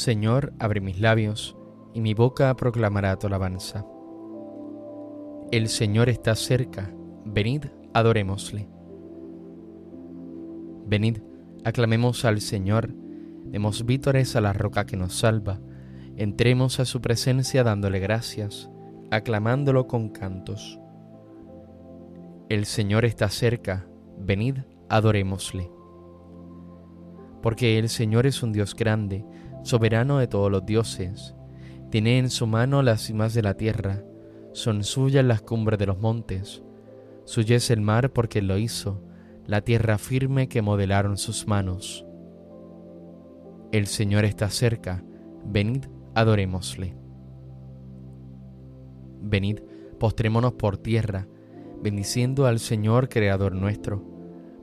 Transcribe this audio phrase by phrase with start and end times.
[0.00, 1.58] Señor, abre mis labios,
[1.92, 3.84] y mi boca proclamará tu alabanza.
[5.52, 6.90] El Señor está cerca,
[7.26, 8.66] venid, adorémosle.
[10.86, 11.18] Venid,
[11.66, 12.94] aclamemos al Señor,
[13.44, 15.60] demos vítores a la roca que nos salva,
[16.16, 18.70] entremos a su presencia dándole gracias,
[19.10, 20.80] aclamándolo con cantos.
[22.48, 23.86] El Señor está cerca,
[24.18, 25.70] venid, adorémosle.
[27.42, 29.26] Porque el Señor es un Dios grande,
[29.62, 31.34] soberano de todos los dioses,
[31.90, 34.04] tiene en su mano las cimas de la tierra,
[34.52, 36.62] son suyas las cumbres de los montes,
[37.24, 39.02] suya es el mar porque lo hizo,
[39.46, 42.06] la tierra firme que modelaron sus manos.
[43.72, 45.04] El Señor está cerca,
[45.44, 46.96] venid, adorémosle.
[49.22, 49.60] Venid,
[49.98, 51.28] postrémonos por tierra,
[51.82, 54.04] bendiciendo al Señor Creador nuestro,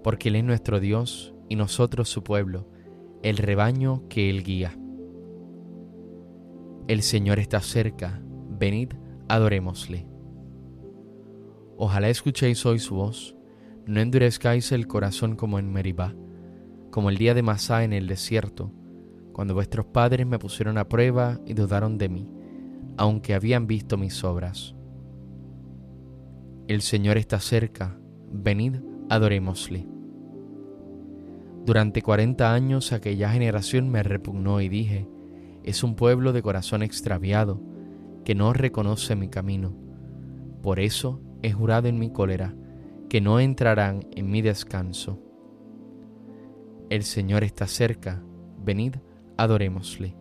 [0.04, 2.70] porque Él es nuestro Dios y nosotros su pueblo,
[3.24, 4.78] el rebaño que Él guía.
[6.88, 8.22] El Señor está cerca,
[8.58, 8.94] venid,
[9.28, 10.08] adorémosle.
[11.76, 13.36] Ojalá escuchéis hoy su voz,
[13.86, 16.16] no endurezcáis el corazón como en Meribá,
[16.90, 18.72] como el día de Masá en el desierto,
[19.34, 22.32] cuando vuestros padres me pusieron a prueba y dudaron de mí,
[22.96, 24.74] aunque habían visto mis obras.
[26.70, 28.00] El Señor está cerca,
[28.32, 28.78] venid,
[29.10, 29.86] adorémosle.
[31.66, 35.06] Durante cuarenta años aquella generación me repugnó y dije,
[35.68, 37.62] es un pueblo de corazón extraviado
[38.24, 39.76] que no reconoce mi camino.
[40.62, 42.56] Por eso he jurado en mi cólera
[43.10, 45.20] que no entrarán en mi descanso.
[46.90, 48.24] El Señor está cerca,
[48.64, 48.96] venid,
[49.36, 50.16] adorémosle.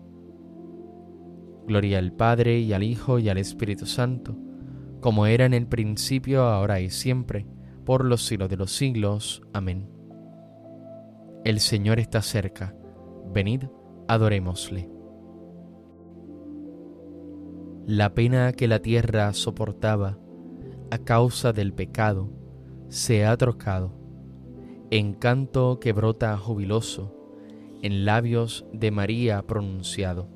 [1.64, 4.36] Gloria al Padre y al Hijo y al Espíritu Santo,
[5.00, 7.46] como era en el principio, ahora y siempre,
[7.84, 9.42] por los siglos de los siglos.
[9.52, 9.88] Amén.
[11.44, 12.74] El Señor está cerca,
[13.32, 13.66] venid,
[14.08, 14.95] adorémosle.
[17.86, 20.18] La pena que la tierra soportaba
[20.90, 22.28] a causa del pecado
[22.88, 23.92] se ha trocado
[24.90, 27.14] en canto que brota jubiloso
[27.82, 30.28] en labios de María pronunciado.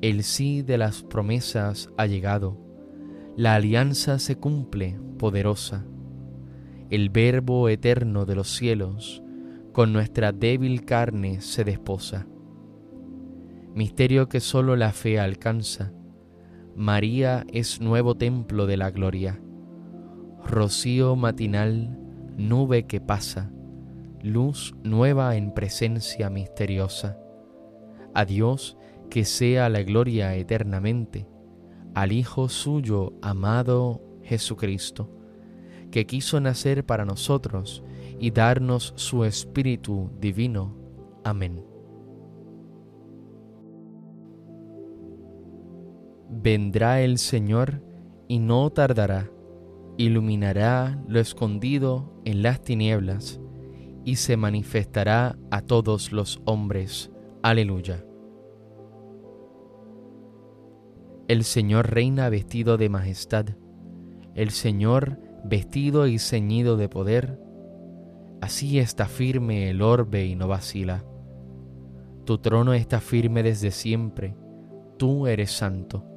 [0.00, 2.56] El sí de las promesas ha llegado,
[3.36, 5.84] la alianza se cumple poderosa,
[6.88, 9.22] el verbo eterno de los cielos
[9.72, 12.26] con nuestra débil carne se desposa.
[13.74, 15.92] Misterio que sólo la fe alcanza,
[16.76, 19.40] María es nuevo templo de la gloria,
[20.44, 21.96] rocío matinal,
[22.36, 23.52] nube que pasa,
[24.22, 27.16] luz nueva en presencia misteriosa.
[28.12, 28.76] A Dios
[29.08, 31.28] que sea la gloria eternamente,
[31.94, 35.10] al Hijo suyo amado Jesucristo,
[35.92, 37.84] que quiso nacer para nosotros
[38.18, 40.76] y darnos su Espíritu divino.
[41.22, 41.73] Amén.
[46.44, 47.80] Vendrá el Señor
[48.28, 49.30] y no tardará,
[49.96, 53.40] iluminará lo escondido en las tinieblas
[54.04, 57.10] y se manifestará a todos los hombres.
[57.42, 58.04] Aleluya.
[61.28, 63.46] El Señor reina vestido de majestad,
[64.34, 67.40] el Señor vestido y ceñido de poder,
[68.42, 71.06] así está firme el orbe y no vacila.
[72.26, 74.36] Tu trono está firme desde siempre,
[74.98, 76.10] tú eres santo.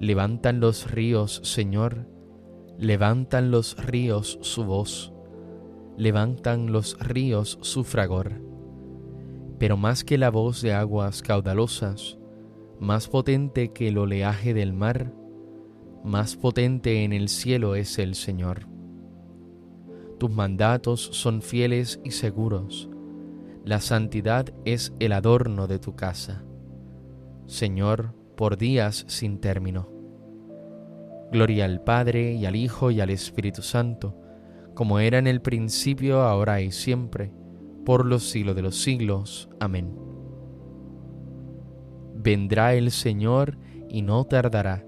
[0.00, 2.06] Levantan los ríos, Señor,
[2.78, 5.12] levantan los ríos su voz,
[5.98, 8.40] levantan los ríos su fragor.
[9.58, 12.18] Pero más que la voz de aguas caudalosas,
[12.80, 15.12] más potente que el oleaje del mar,
[16.02, 18.66] más potente en el cielo es el Señor.
[20.18, 22.88] Tus mandatos son fieles y seguros,
[23.66, 26.42] la santidad es el adorno de tu casa.
[27.44, 29.90] Señor, por días sin término.
[31.30, 34.16] Gloria al Padre y al Hijo y al Espíritu Santo,
[34.72, 37.34] como era en el principio, ahora y siempre,
[37.84, 39.50] por los siglos de los siglos.
[39.60, 39.94] Amén.
[42.14, 43.58] Vendrá el Señor
[43.90, 44.86] y no tardará,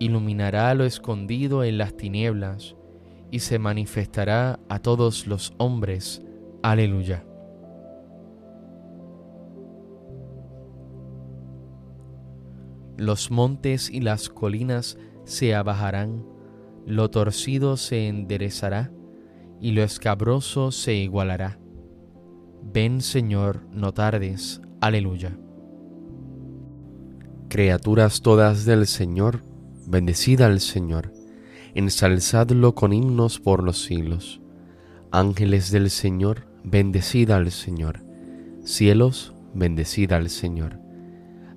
[0.00, 2.76] iluminará lo escondido en las tinieblas
[3.30, 6.22] y se manifestará a todos los hombres.
[6.62, 7.26] Aleluya.
[12.96, 16.24] Los montes y las colinas se abajarán,
[16.86, 18.92] lo torcido se enderezará
[19.60, 21.58] y lo escabroso se igualará.
[22.62, 24.60] Ven Señor, no tardes.
[24.80, 25.36] Aleluya.
[27.48, 29.42] Criaturas todas del Señor,
[29.86, 31.12] bendecida al Señor,
[31.74, 34.40] ensalzadlo con himnos por los siglos.
[35.10, 38.04] Ángeles del Señor, bendecida al Señor.
[38.64, 40.83] Cielos, bendecida al Señor.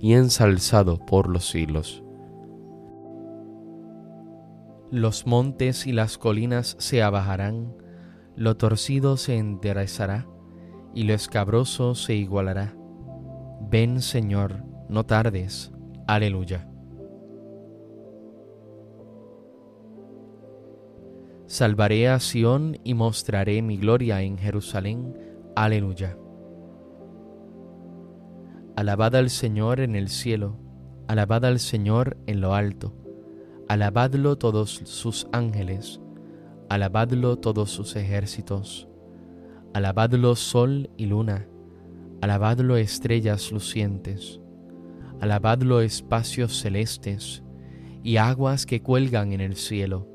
[0.00, 2.02] y ensalzado por los siglos.
[4.90, 7.74] Los montes y las colinas se abajarán,
[8.36, 10.26] lo torcido se enderezará,
[10.94, 12.74] y lo escabroso se igualará.
[13.70, 15.72] Ven, Señor, no tardes.
[16.06, 16.68] Aleluya.
[21.46, 25.14] Salvaré a Sión y mostraré mi gloria en Jerusalén.
[25.56, 26.16] Aleluya.
[28.78, 30.56] Alabad al Señor en el cielo,
[31.08, 32.94] alabad al Señor en lo alto,
[33.68, 36.00] alabadlo todos sus ángeles,
[36.68, 38.86] alabadlo todos sus ejércitos,
[39.74, 41.48] alabadlo sol y luna,
[42.20, 44.40] alabadlo estrellas lucientes
[45.20, 47.42] alabadlo espacios celestes
[48.04, 50.06] y aguas que cuelgan en el cielo.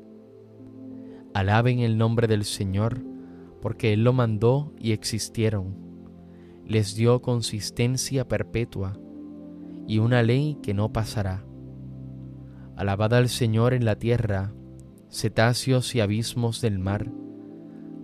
[1.34, 3.04] Alaben el nombre del Señor,
[3.60, 5.83] porque Él lo mandó y existieron.
[6.66, 8.98] Les dio consistencia perpetua
[9.86, 11.44] y una ley que no pasará.
[12.76, 14.52] Alabad al Señor en la tierra,
[15.10, 17.10] cetáceos y abismos del mar,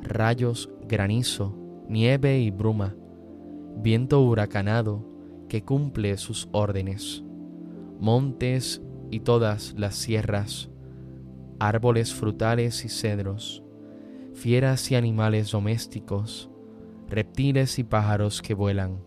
[0.03, 1.57] rayos, granizo,
[1.89, 2.95] nieve y bruma,
[3.77, 5.07] viento huracanado,
[5.49, 7.25] que cumple sus órdenes,
[7.99, 10.71] montes y todas las sierras,
[11.59, 13.65] árboles frutales y cedros,
[14.35, 16.51] fieras y animales domésticos,
[17.11, 19.03] reptiles y pájaros que vuelan,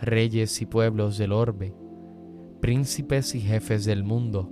[0.00, 1.72] reyes y pueblos del orbe,
[2.60, 4.50] príncipes y jefes del mundo,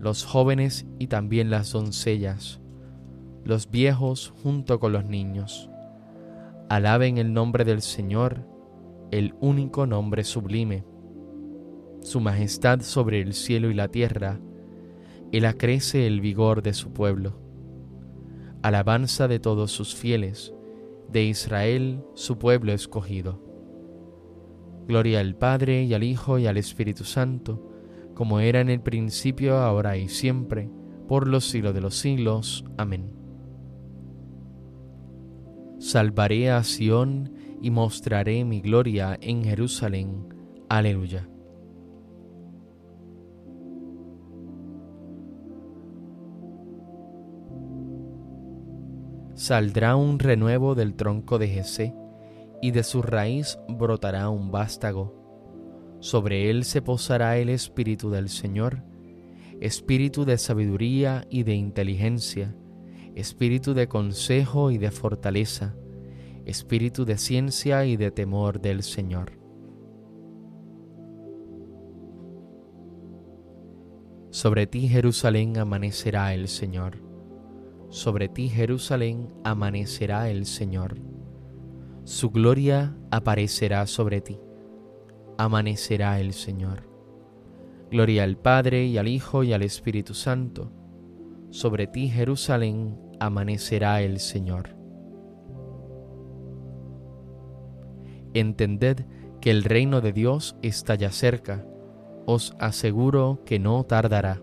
[0.00, 2.60] los jóvenes y también las doncellas,
[3.44, 5.68] los viejos junto con los niños.
[6.70, 8.48] Alaben el nombre del Señor,
[9.10, 10.84] el único nombre sublime.
[12.00, 14.40] Su majestad sobre el cielo y la tierra,
[15.30, 17.38] Él acrece el vigor de su pueblo.
[18.62, 20.55] Alabanza de todos sus fieles,
[21.10, 23.42] de Israel su pueblo escogido.
[24.86, 27.70] Gloria al Padre y al Hijo y al Espíritu Santo,
[28.14, 30.70] como era en el principio, ahora y siempre,
[31.08, 32.64] por los siglos de los siglos.
[32.76, 33.10] Amén.
[35.78, 40.28] Salvaré a Sión y mostraré mi gloria en Jerusalén.
[40.68, 41.28] Aleluya.
[49.36, 51.94] Saldrá un renuevo del tronco de Jesé,
[52.62, 55.14] y de su raíz brotará un vástago.
[56.00, 58.82] Sobre él se posará el espíritu del Señor,
[59.60, 62.56] espíritu de sabiduría y de inteligencia,
[63.14, 65.76] espíritu de consejo y de fortaleza,
[66.46, 69.32] espíritu de ciencia y de temor del Señor.
[74.30, 77.02] Sobre ti Jerusalén amanecerá el Señor,
[77.96, 80.98] sobre ti Jerusalén amanecerá el Señor,
[82.04, 84.38] su gloria aparecerá sobre ti,
[85.38, 86.90] amanecerá el Señor.
[87.90, 90.70] Gloria al Padre y al Hijo y al Espíritu Santo,
[91.48, 94.76] sobre ti Jerusalén amanecerá el Señor.
[98.34, 99.06] Entended
[99.40, 101.66] que el reino de Dios está ya cerca,
[102.26, 104.42] os aseguro que no tardará.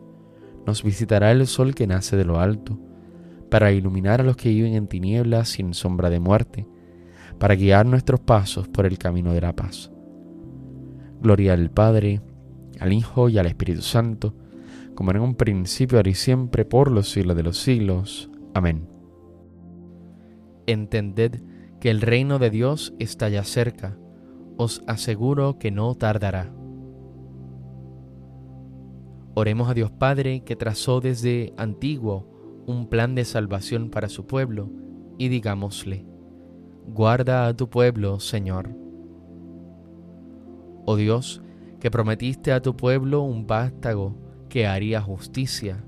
[0.65, 2.79] nos visitará el sol que nace de lo alto,
[3.49, 6.67] para iluminar a los que viven en tinieblas sin sombra de muerte,
[7.37, 9.91] para guiar nuestros pasos por el camino de la paz.
[11.21, 12.21] Gloria al Padre,
[12.79, 14.33] al Hijo y al Espíritu Santo,
[14.95, 18.29] como en un principio, ahora y siempre, por los siglos de los siglos.
[18.53, 18.87] Amén.
[20.67, 21.41] Entended
[21.79, 23.97] que el reino de Dios está ya cerca,
[24.57, 26.53] os aseguro que no tardará.
[29.33, 32.27] Oremos a Dios Padre que trazó desde antiguo
[32.67, 34.69] un plan de salvación para su pueblo
[35.17, 36.05] y digámosle,
[36.87, 38.75] guarda a tu pueblo, Señor.
[40.85, 41.41] Oh Dios,
[41.79, 44.17] que prometiste a tu pueblo un vástago
[44.49, 45.85] que haría justicia,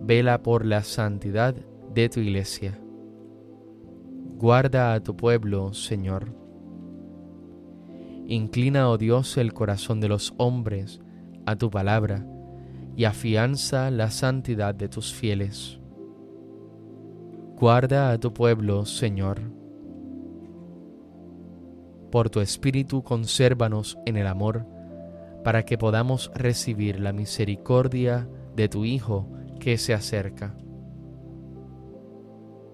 [0.00, 1.54] vela por la santidad
[1.94, 2.80] de tu iglesia.
[4.36, 6.34] Guarda a tu pueblo, Señor.
[8.26, 11.00] Inclina, oh Dios, el corazón de los hombres
[11.46, 12.26] a tu palabra
[12.96, 15.80] y afianza la santidad de tus fieles.
[17.56, 19.40] Guarda a tu pueblo, Señor.
[22.10, 24.66] Por tu Espíritu consérvanos en el amor,
[25.42, 29.28] para que podamos recibir la misericordia de tu Hijo
[29.60, 30.56] que se acerca.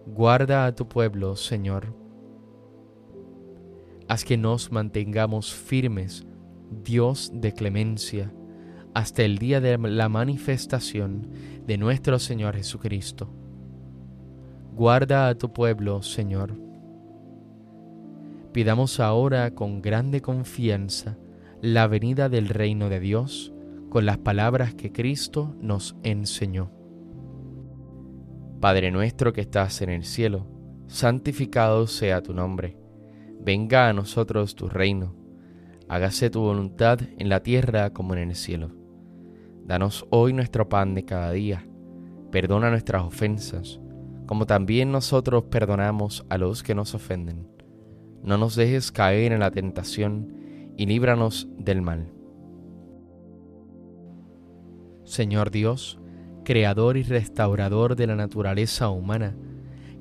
[0.07, 1.95] Guarda a tu pueblo, Señor.
[4.09, 6.27] Haz que nos mantengamos firmes,
[6.83, 8.33] Dios de clemencia,
[8.95, 11.29] hasta el día de la manifestación
[11.67, 13.33] de nuestro Señor Jesucristo.
[14.73, 16.55] Guarda a tu pueblo, Señor.
[18.53, 21.17] Pidamos ahora con grande confianza
[21.61, 23.53] la venida del reino de Dios
[23.91, 26.71] con las palabras que Cristo nos enseñó.
[28.61, 30.47] Padre nuestro que estás en el cielo,
[30.87, 32.77] santificado sea tu nombre.
[33.41, 35.15] Venga a nosotros tu reino.
[35.89, 38.80] Hágase tu voluntad en la tierra como en el cielo.
[39.65, 41.67] Danos hoy nuestro pan de cada día.
[42.31, 43.81] Perdona nuestras ofensas,
[44.27, 47.49] como también nosotros perdonamos a los que nos ofenden.
[48.23, 52.13] No nos dejes caer en la tentación y líbranos del mal.
[55.05, 55.99] Señor Dios,
[56.45, 59.37] creador y restaurador de la naturaleza humana,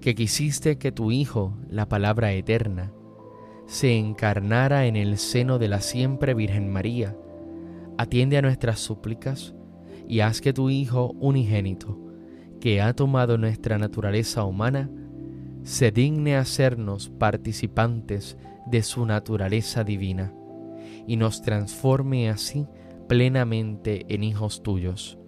[0.02, 2.94] que quisiste que tu Hijo, la palabra eterna,
[3.66, 7.16] se encarnara en el seno de la siempre Virgen María,
[8.00, 9.54] atiende a nuestras súplicas
[10.08, 12.00] y haz que tu Hijo unigénito,
[12.62, 14.90] que ha tomado nuestra naturaleza humana,
[15.64, 18.38] se digne hacernos participantes
[18.68, 20.34] de su naturaleza divina
[21.08, 22.68] y nos transforme así
[23.10, 25.20] plenamente en hijos tuyos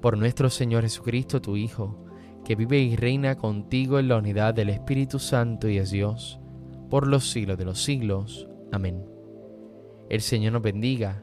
[0.00, 2.06] por nuestro Señor Jesucristo, tu Hijo,
[2.42, 6.40] que vive y reina contigo en la unidad del Espíritu Santo y es Dios,
[6.88, 8.48] por los siglos de los siglos.
[8.72, 9.04] Amén.
[10.08, 11.22] El Señor nos bendiga,